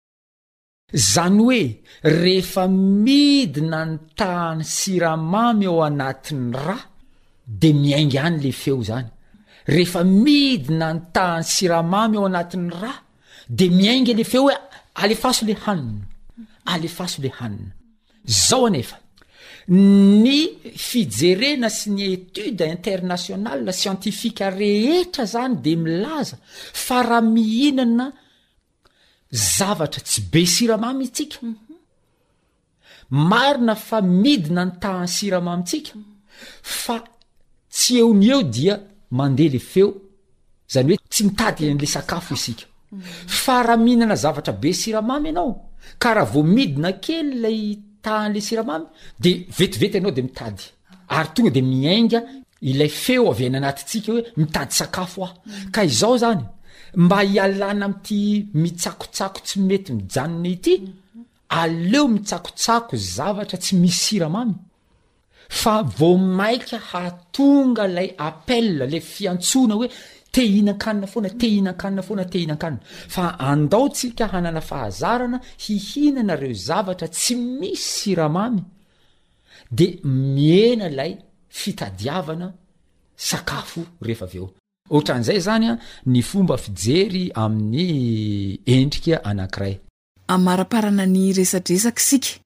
[1.13, 1.61] zany hoe
[2.23, 2.63] rehefa
[3.05, 6.77] midina ny taany siramamy ao anatin'ny ra
[7.61, 9.09] de miainga any le feo zany
[9.75, 12.93] rehefa midina ny taany siramamy ao anatin'ny ra
[13.59, 14.57] de miainga le feo he
[15.03, 16.01] alefaso le haniny
[16.65, 17.73] alefaso le hanina
[18.25, 18.97] zao anefa
[19.69, 26.37] ny fijerena sy ny etude international sientifika rehetra zany de milaza
[26.85, 28.07] fa raha mihinana
[29.31, 31.39] zavatra tsy be siramamy itsika
[33.11, 35.97] marina fa midina ny tahan siramamytsika
[36.63, 36.97] fa
[37.71, 38.75] tsy eo ny eo dia
[39.11, 39.89] mandeha le feo
[40.73, 42.65] zany hoe tsy mitadia n'le sakafo isika
[43.27, 47.61] fa raha mihinana zavatra be siramamy ianao ka raha voamidina kely lay
[48.05, 48.87] tan'le siramamy
[49.25, 50.65] de vetivety ianao de mitady
[51.17, 52.21] ary tonga de miainga
[52.71, 55.35] ilay feo avy aina anatytsika hoe mitady sakafo ao
[55.75, 56.43] ka izao zany
[57.05, 58.19] mba hialàna amty
[58.63, 60.75] mitsakotsako tsy mety mijanona ity
[61.63, 64.55] aleo mitsakotsako zavatra tsy misy siramamy
[65.49, 69.89] fa vo maika hatonga lay apel le fiantsoana hoe
[70.35, 72.81] te hihna-kanina foana te hihna-kanina foana tehihnankanna
[73.15, 78.63] fa andaotsika hanana fahazarana hihinanareo zavatra tsy misy ramamy
[79.71, 81.13] de miena lay
[81.61, 82.47] fitadiavana
[83.29, 84.49] sakafo rehefa aveo
[84.93, 85.75] ohatran'izay zany a
[86.13, 87.89] ny fomba fijery amin'ny
[88.75, 89.75] endrika anankiray
[90.35, 92.44] amaraparanany resatresaka sika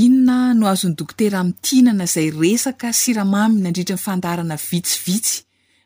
[0.00, 5.36] inona no azony dokotera ami'nytihinana zay resaka siramamy nandrindra nifandarana vitsivitsy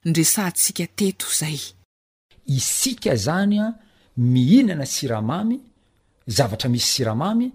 [0.09, 1.59] ndresantsika teto zay
[2.59, 3.75] isika zany a
[4.33, 5.57] mihinana siramamy
[6.27, 7.47] zavatra misy siramamy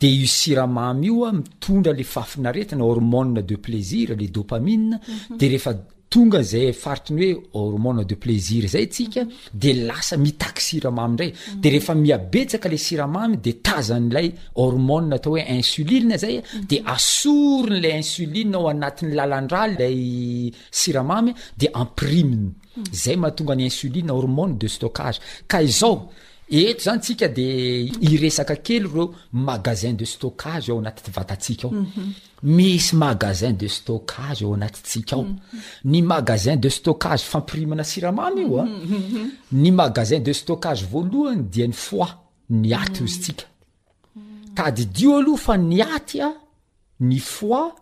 [0.00, 5.38] de i siramamy io a mitondra le fafina retina hormone de plaisir le dopaminee mhm.
[5.38, 5.72] de rehefa
[6.12, 11.32] tongazay fartiny oe hormon de plaisir zay tsika de lasa mitay siramamy nray
[11.62, 16.36] de refamiabetsaka le siramamy de tazanylay hormoe atao oe insuli zay
[16.70, 19.98] de asorony ley insulin ao anatin'ny lalandraly lay
[20.80, 22.42] siramamy de amprimy
[23.02, 25.18] zay mahatongany insuline hormone de stocage
[25.50, 25.96] ka izao
[26.48, 27.44] etozany tsia de
[28.10, 29.06] iresak kely reo
[29.44, 31.84] magazin de stockage ao anaty tvatatsika ao
[32.42, 35.06] mis magazin de stocage oatt
[35.84, 36.70] magazinde mm-hmm.
[36.78, 38.12] stocagefampiimna siai
[39.50, 42.04] magazidestocageoaohnydiay fo
[42.48, 46.32] n atdoaohafa ny ata ah.
[46.32, 47.08] mm-hmm.
[47.08, 47.72] ny foi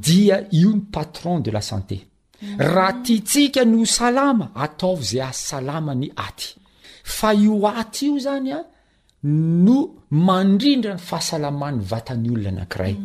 [0.00, 0.82] dia iony mm-hmm.
[0.86, 6.54] ah, patron de la santéaha ti tsik no salama ataozay asalama ny at
[7.04, 8.64] fa io at io zany a ah,
[9.26, 12.96] no mandrindra ny fahasalamany vatan'ny olona anakiray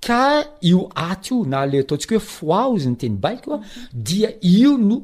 [0.00, 3.60] ka io aty io na ale ataontsika hoe foa o izy nyteny baiko oa
[3.92, 5.02] dia io no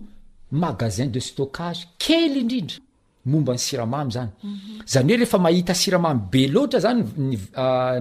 [0.51, 2.77] magazin de stockage kely indrindra
[3.25, 4.83] momba ny siramamy zany mhm.
[4.93, 7.05] zany hoe rehefa mahita siramamy be loatra zanyn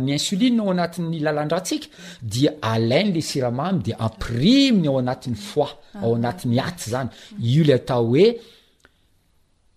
[0.06, 1.88] ny insulineao anatin'ny lalandratsika
[2.22, 6.02] dia alainy le siramamy de ampriminy ao anatin'ny foi ah.
[6.04, 8.40] ao anatin'ny aty zany io le atao hoe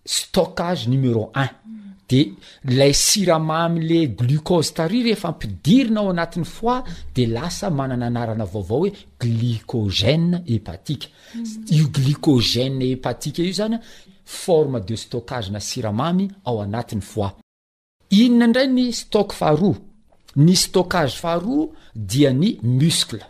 [0.04, 1.48] stockage numéro un
[2.08, 2.34] de
[2.64, 6.84] lay siramamy le glucose tari rehefa mpidirina ao anatin'ny foa
[7.14, 8.90] de lasa manana anarana vaovao hoe
[9.20, 11.44] glicogène epatika mm.
[11.70, 13.80] io glicogèn epatika io zanya
[14.24, 17.30] forme de stockage na siramamy ao anatin'ny foa
[18.10, 19.72] inona indray ny stock fahro
[20.36, 23.22] ny stockage fahro dia ny muscle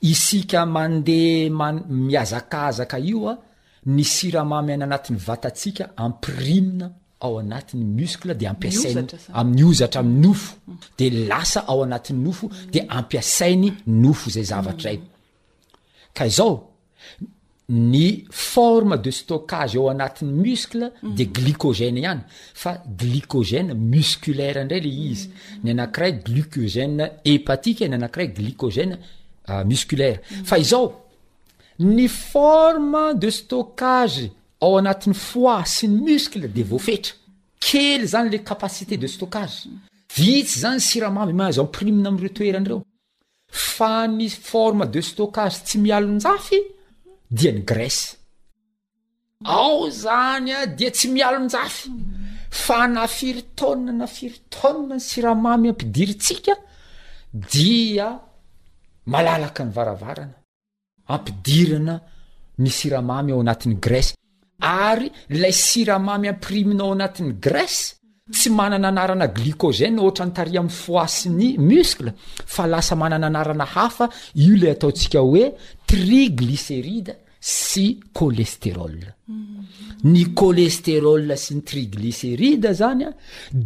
[0.00, 3.34] isika mandeha amiazakazaka io a
[3.86, 6.90] ny siramamy any anatin'ny vatatsika ampirimina
[7.22, 9.04] ao anatin'ny muscle de ampiasainy
[9.40, 10.56] ami'y ozatra amiy nofo
[10.98, 13.70] de lasa ao anatin'ny nofo de ampiasainy
[14.02, 15.06] nofo zay zavatra ay mm.
[16.16, 16.54] ka izao
[17.92, 18.06] ny
[18.46, 21.12] forme de stockage ao anatin'ny muscle mm.
[21.18, 22.22] de glicogène hany
[22.62, 25.06] fa glicogène musculaire ndray le mm.
[25.12, 25.28] izy
[25.62, 28.98] ny anankiray glicogène epatike ny anakiray glicogèn
[29.48, 30.18] euh, musculaire
[30.50, 30.88] fa izao
[31.78, 34.26] ny forme de stockage
[34.62, 37.12] ao anatin'ny foi sy ny muscle de voafetra
[37.66, 39.56] kely zany le capacité de stockage
[40.16, 42.78] vitsy zany siramamy maazamprimina amreo toeranyreo
[43.74, 46.60] fa ny forme de stockage tsy mialonjafy
[47.36, 48.06] dia ny grase
[49.58, 51.88] ao zany a dia tsy mialonjafy
[52.64, 56.52] fa nafiritaon nafiritao ny siramamy ampidiritsika
[57.52, 58.08] dia
[59.12, 60.36] malalaka ny varavarana
[61.14, 61.94] ampidirana
[62.62, 64.14] ny siramamy ao anatin'ny grase
[64.62, 67.86] ary ilay siramamy ampirimina ao anatin'y grace
[68.36, 72.12] tsy manana narana glikogèna ohatra nytaria amin'ny foasy ny muskla
[72.54, 74.06] fa lasa manana anarana hafa
[74.42, 75.44] io lay ataontsika hoe
[75.88, 80.10] tri glicerida sy kolesterola mm-hmm.
[80.12, 83.10] ny kolesterol sy ny tri gliserida zany a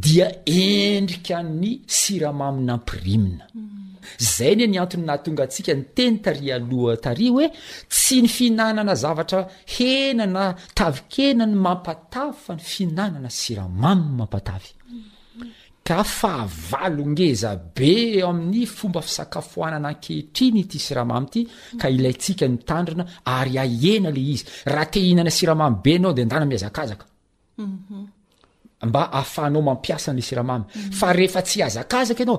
[0.05, 3.85] dia endrika ny siramamina ampirimina mm-hmm.
[4.19, 8.23] zay ny e ny antony nahy tonga antsika ny teny taria aloha taria hoe tsy
[8.23, 9.41] ny fihinanana zavatra
[9.77, 10.45] henana
[10.79, 14.71] tavikena ny mampatavy fa ny fihinanana siramamy ny mampatavy
[15.87, 17.93] ka fahavalongeza be
[18.29, 21.41] amin'ny fomba fisakafohanana ankehitriny ity siramamy ity
[21.81, 23.05] ka ilayntsika nytandrina
[23.39, 27.07] ary ahena le izy raha tehihnana siramamy be ianao de andana miazakazaka
[27.59, 28.16] mhm.
[28.83, 30.65] mba afahnao mampiasa nle siramamy
[30.99, 32.39] fa rehefa tsy azakazaka anao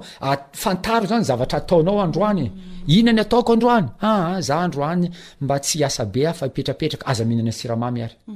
[0.64, 2.48] fantaro zany zavatra ataonao androanye
[2.98, 5.06] inany ataoko androany aa za androany
[5.44, 8.36] mba tsy asa bea fa ipetrapetraka aza mihinana siramamy ary mm.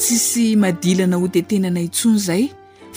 [0.00, 2.44] tsisy mailna hotetenana intsony zay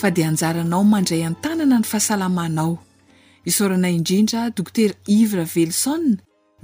[0.01, 2.71] fa di anjaranao mandray an-tanana ny fahasalamanao
[3.49, 6.05] isorana indrindra dkter ivre vellson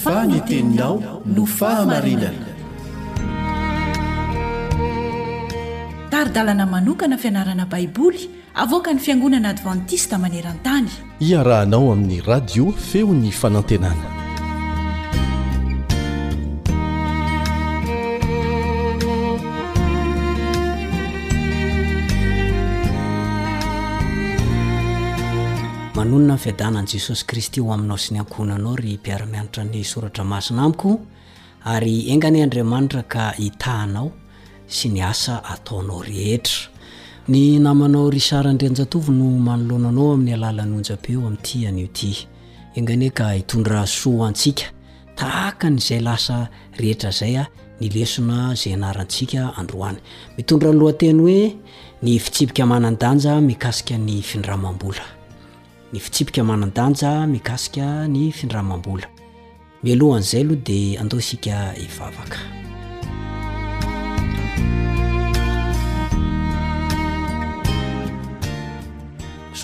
[0.04, 2.49] faniteninao no fahamarinana
[6.20, 8.22] ary dalana manokana fianarana baiboly
[8.64, 10.90] avoka ny fiangonana advantista maneran-tany
[11.30, 14.08] iarahanao amin'ny radio feo ny fanantenana
[25.96, 30.92] manonona nyfiadanani jesosy kristy ho aminao si ny ankohnanao ry mpiaramianitra ny soratra masina amiko
[31.74, 34.12] ary angany andriamanitra ka hitahanao
[34.70, 36.70] sy ny asa ataonao rehetra
[37.30, 42.14] ny namanao rysarandrenjatovy no manolonanao amin'ny alala nyonjapeo ami'ity an'io ty
[42.76, 44.66] inganeka hitondra so ansika
[45.18, 46.38] taakanzay lasa
[46.78, 47.46] rehetra zay a
[47.82, 49.98] nylesona zay anaransika androany
[50.38, 51.56] miondraloateny hoe
[52.04, 53.70] ny fitsipika maadanja mika
[58.08, 58.32] nyay
[59.94, 60.20] aloha
[60.66, 62.40] d andsia ivavaka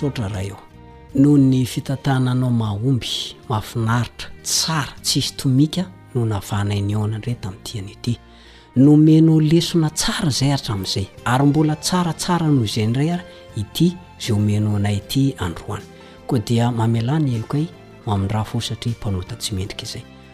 [0.00, 0.58] saotra raha eo
[1.14, 3.10] noho ny fitantahnanao mahomby
[3.48, 5.84] mafinaritra tsara tsisy tomika
[6.14, 8.14] no navanainy oana ndray tamin'ytiany ity
[8.84, 13.22] no meno lesona tsara zay atrami'izay ary mbola tsaratsara noho izay ndray ay
[13.60, 13.88] ity
[14.22, 15.86] ze o meno nay ity androany
[16.28, 17.66] koa dia mamela na elo kay
[18.12, 20.04] ami'ndraha fo satria mpanota tsy mendrika zay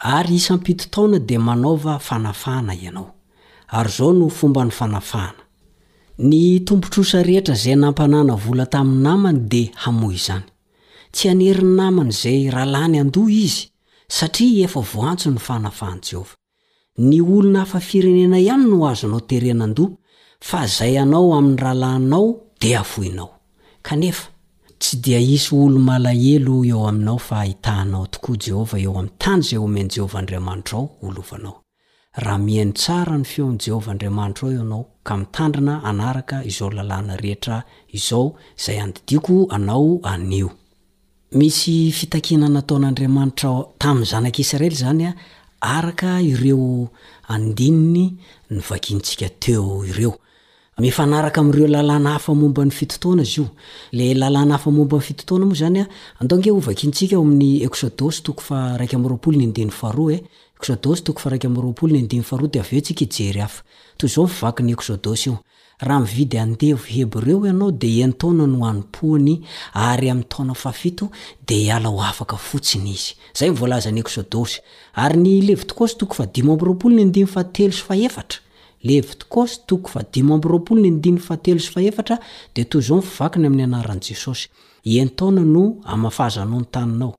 [0.00, 3.14] ary isampito taona de manaova fanafana ianao
[3.70, 5.34] ar izao no fomba ny fanafahna
[6.18, 10.44] nytompotrosa rehetra zay nampanana vola tamiy namany dea hamoy zany
[11.14, 13.64] tsy haneriny namany zay rahalany andòh izy
[14.16, 16.36] satria efa voantso ny fanafahany jehovah
[17.08, 19.90] ny olona hafa firenena ihany no azonao terenandoh
[20.48, 22.26] fa zay anao amiy rahalanao
[22.60, 23.30] dia hafoinao
[23.82, 24.30] kanefa
[24.80, 29.58] tsy dia isy olo malahelo eo aminao fa hitahanao tokoa jehovah eo ami'ny tany zay
[29.66, 31.56] omeiny jehovah andriamanitra ao olovanao
[32.22, 37.16] raha mihainy tsara ny feon'n' jehovah andriamanitro ao eo anao ka mitandrina anaraka izao lalàna
[37.22, 37.56] rehetra
[37.98, 38.26] izao
[38.66, 40.50] zay andidiko anao anio
[41.40, 45.14] misy fitakina nataon'andriamanitrao tami'ny zanak'israely zany a
[45.60, 46.88] araka ireo
[47.34, 48.06] andininy
[48.50, 50.14] novakintsika teo ireo
[50.78, 53.46] mifanaraka amireo lalàna hafa momba ny fitotaona izy io
[53.92, 55.86] le lalana hafamomba ny fitotona moa zany a
[56.22, 59.90] ando nge ovaky ntsika oami'y eôdôs toko faakroapol ndiaa
[72.08, 73.10] afaka otsinyiyay
[73.48, 74.52] mivolazany exôdôs
[74.94, 77.74] ary nylevitokosy toko fa dim amby roapoly ny andiny fatelo eh?
[77.74, 78.36] so faefatra
[78.80, 82.18] le evitokosy toko fa dimamby roapol ny andin fatelo zy faefatra
[82.54, 84.48] de toy zao ny fivakany amin'ny anaran' jesosy
[85.00, 87.14] entaona no amafaza nao ny taninao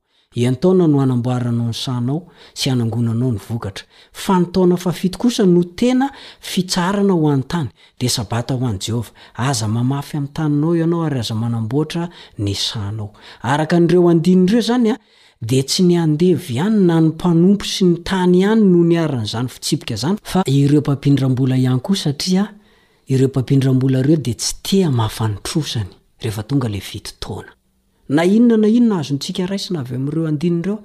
[0.46, 2.18] entaona no anamboaranao ny sanao
[2.58, 6.08] sy anangonanao ny vokatra fantaona fafito kosa no tena
[6.40, 7.68] fitsarana ho anytany
[8.00, 9.12] de sabata ho any jehovah
[9.48, 12.08] aza mamafy amin'ny taninao ianao ary aza manamboatra
[12.38, 14.96] ny sanao araka n'ireo andinidreo zanya
[15.42, 19.96] de tsy ny andevy ihany na ny mpanompo sy ny tany ihany noho nyaran'zany itiika
[19.96, 29.94] zanyireompampindraboa iny o sireopampindramboaeo de tsy tia mafntrsanyetonle vitnana inona na inona azontsika raisina avy
[29.96, 30.76] amreodinreo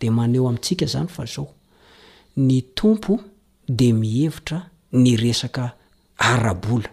[0.00, 1.48] de maneoatsika zany azao
[2.36, 3.16] ny tompo
[3.68, 5.72] de mihevitra ny resaka
[6.18, 6.90] arabola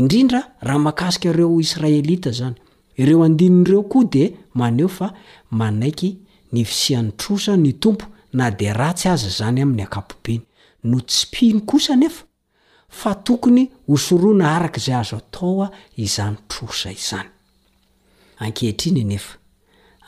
[0.00, 2.54] indindra rah makasikareo israelita zany
[2.96, 5.12] ireoandinreo koa de maneo fa
[5.50, 6.18] manaiky
[6.54, 8.06] ny visian'ny trosa ny tompo
[8.38, 10.40] na de ratsy aza zany amin'ny akapobeny
[10.88, 12.22] no tsipiny kosa nefa
[12.98, 15.68] fa tokony osoroana arak' izay azo atao a
[16.04, 19.16] izany trosa izaykehitriyeny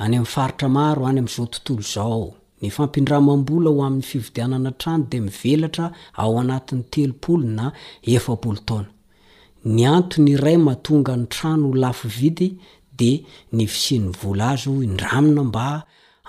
[0.02, 2.26] am'yfairo any am'zao tontolo zao
[2.60, 5.86] ny fampindramambola o amn'ny fividianana trano de mivelatra
[6.22, 7.66] ao anat'ny teool na
[8.68, 8.84] tona
[9.74, 12.48] ny antonyiray matonga ny trano laf vidy
[12.98, 13.10] de
[13.56, 15.68] ny vsin'nyvola azo indramna mba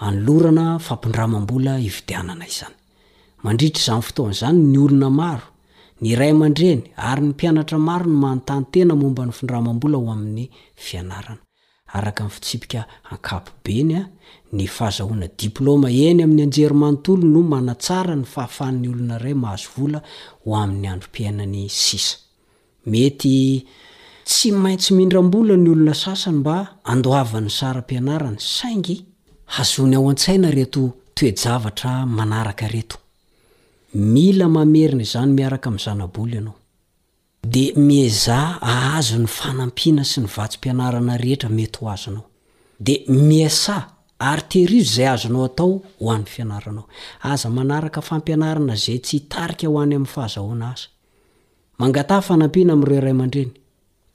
[0.05, 2.75] anylorana fampindramambola ividianana izany
[3.43, 5.47] mandritra zany fotonyzany ny olona maro
[6.01, 10.49] ny ray mandreny ary ny mpianatra maro no manontany tena momba ny aabola oan'yny
[11.87, 14.03] hada enyamin'ny
[15.65, 15.89] anjeimnono
[20.61, 23.67] n ny y'yrainyety
[24.29, 26.55] tsy maintsy mindrambola ny olona sasany mba
[26.91, 28.97] andoavan'ny spianaanyaingy
[29.47, 32.97] azony ao an-tsaina reto toejavatra manaraka reto
[33.93, 36.55] mila mamerina zany miaraka min'yzanaboly ianao
[37.43, 38.39] de mieza
[38.73, 42.25] ahazo ny fanampiana sy ny vatsym-pianarana rehetra mety ho azonao
[42.85, 42.93] de
[43.27, 43.75] miasa
[44.29, 46.85] ary tehirizo zay azonao atao ho an'ny fianaranao
[47.31, 50.87] aza manaraka fampianarana zay tsy hitarika ho any amn'ny fahazahoana asa
[51.79, 53.51] mangataa fanampiana am'reo ray aman-dreny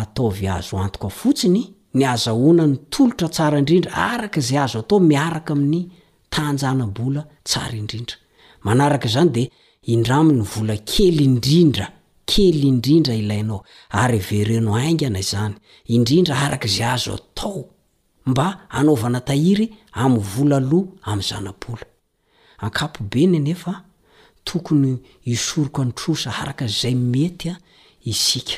[0.00, 1.62] ataovy azo antoka fotsiny
[1.96, 5.82] ny azahoana ny tolotra tsara indrindra arak' izay azo atao miaraka amin'ny
[6.34, 8.16] tanjanabola tsara indrindra
[8.66, 9.44] manaraka zany de
[9.92, 11.86] indramny vola kely indrindra
[12.30, 13.60] kely indrindra ilainao
[14.02, 15.54] ary vereno aingana izany
[15.96, 17.62] indrindra arak izay azo atao
[18.30, 18.46] mba
[18.78, 19.66] anaovana tahiry
[20.02, 21.86] amnyvola loh am'zanabola
[22.64, 23.72] ankapobe ny anefa
[24.48, 24.92] tokony
[25.32, 27.54] isoroko nytrosa araka zay metya
[28.12, 28.56] isika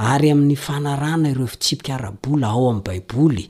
[0.00, 3.44] ary amin'ny fanarana ireo efitsipikarabola ao amn'nybaiboly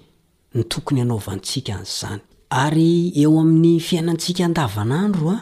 [0.56, 2.20] ny tokony anaovantsika nzany
[2.62, 2.92] ary
[3.22, 5.38] eo amin'ny fiainantsika andavanaandroa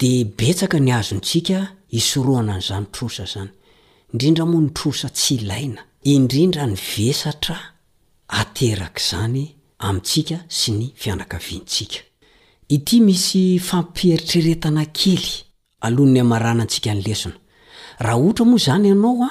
[0.00, 1.58] de betsaka ny azontsika
[2.00, 3.52] isoroana nzany trosa zany
[4.10, 5.82] indrindra moa ny trosa tsy laina
[6.14, 7.52] indrindra ny vetr
[8.74, 9.54] ezany
[9.88, 10.84] atsika sy ny
[11.20, 11.34] ak
[12.68, 15.28] it misy fampieritreretana kely
[15.86, 17.32] ao'ny aanantsikanlena
[18.04, 19.30] raha otramoa zany anaoa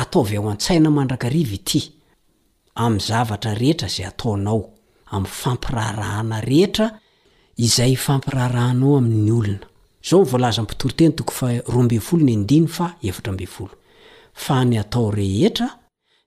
[0.00, 1.80] ataovy o an-tsaina mandrakari ity
[2.84, 4.58] am' zvtra rehetra zay ataonao
[5.14, 6.86] am'ny fampirarahana rehetra
[7.66, 9.58] izay fampirahrahanao amin'ny olona
[10.50, 12.92] zzpiorytenytooa
[14.68, 15.66] ny atao rehetra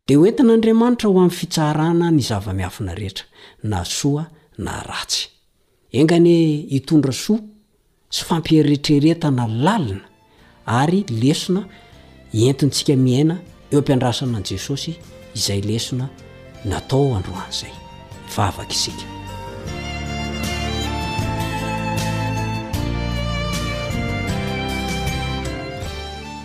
[0.07, 3.25] de oentin'andriamanitra ho amin'ny fitsarana ny zava-miafina rehetra
[3.71, 4.23] na soa
[4.65, 5.23] na atsy
[5.99, 6.31] engany
[6.77, 7.39] itondra soa
[8.15, 10.01] sy fampieretrereta na lalina
[10.79, 11.61] ary lesona
[12.45, 13.35] entintsika miaina
[13.71, 14.93] eo ampiandrasana any jesosy
[15.35, 16.05] izay lesona
[16.65, 17.73] natao androany zay
[18.37, 19.05] vavaka isika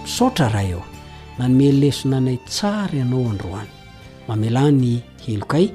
[0.02, 0.82] misaotra raha eo
[1.38, 3.72] nanomey lesona anay tsara ianao androany
[4.28, 4.90] mamelay ny
[5.26, 5.66] helokay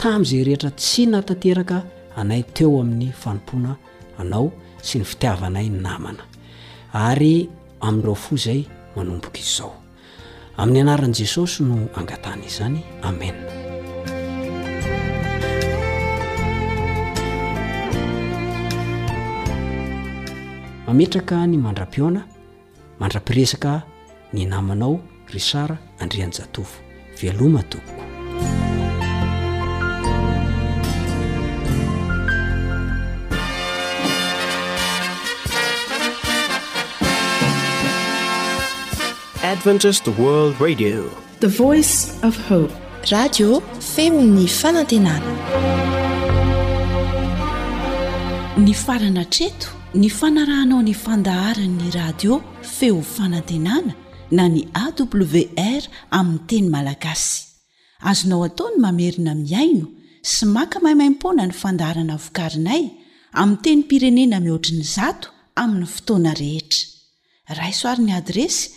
[0.00, 1.76] tami'izay rehetra tsy natanteraka
[2.20, 3.72] anay teo amin'ny fanompoana
[4.20, 4.46] anao
[4.86, 6.22] sy ny fitiavanay ny namana
[7.08, 7.34] ary
[7.86, 8.60] amindreo fo zay
[8.96, 9.72] manomboka izao
[10.56, 13.36] amin'ny anaran'i jesosy no angatan' izy zany amen
[20.88, 22.22] mametraka ny mandra-pioana
[23.00, 23.84] mandrapiresaka
[24.32, 24.96] ny namanao
[25.32, 26.80] ry sara andreanjatofo
[27.20, 28.05] veloma tokoo
[43.94, 44.44] femany
[48.74, 53.94] farana treto ny fanarahnao ny fandaharanyny radio feo fanantenana
[54.30, 57.44] na ny awr aminy teny malagasy
[58.10, 59.86] azonao ataony mamerina miaino
[60.22, 62.82] sy maka maimaimpona ny fandaharana vokarinay
[63.32, 65.28] ami teny pirenena mihoatriny zato
[65.60, 66.84] amin'ny fotoana rehetra
[67.60, 68.76] raisoarin'ny adresy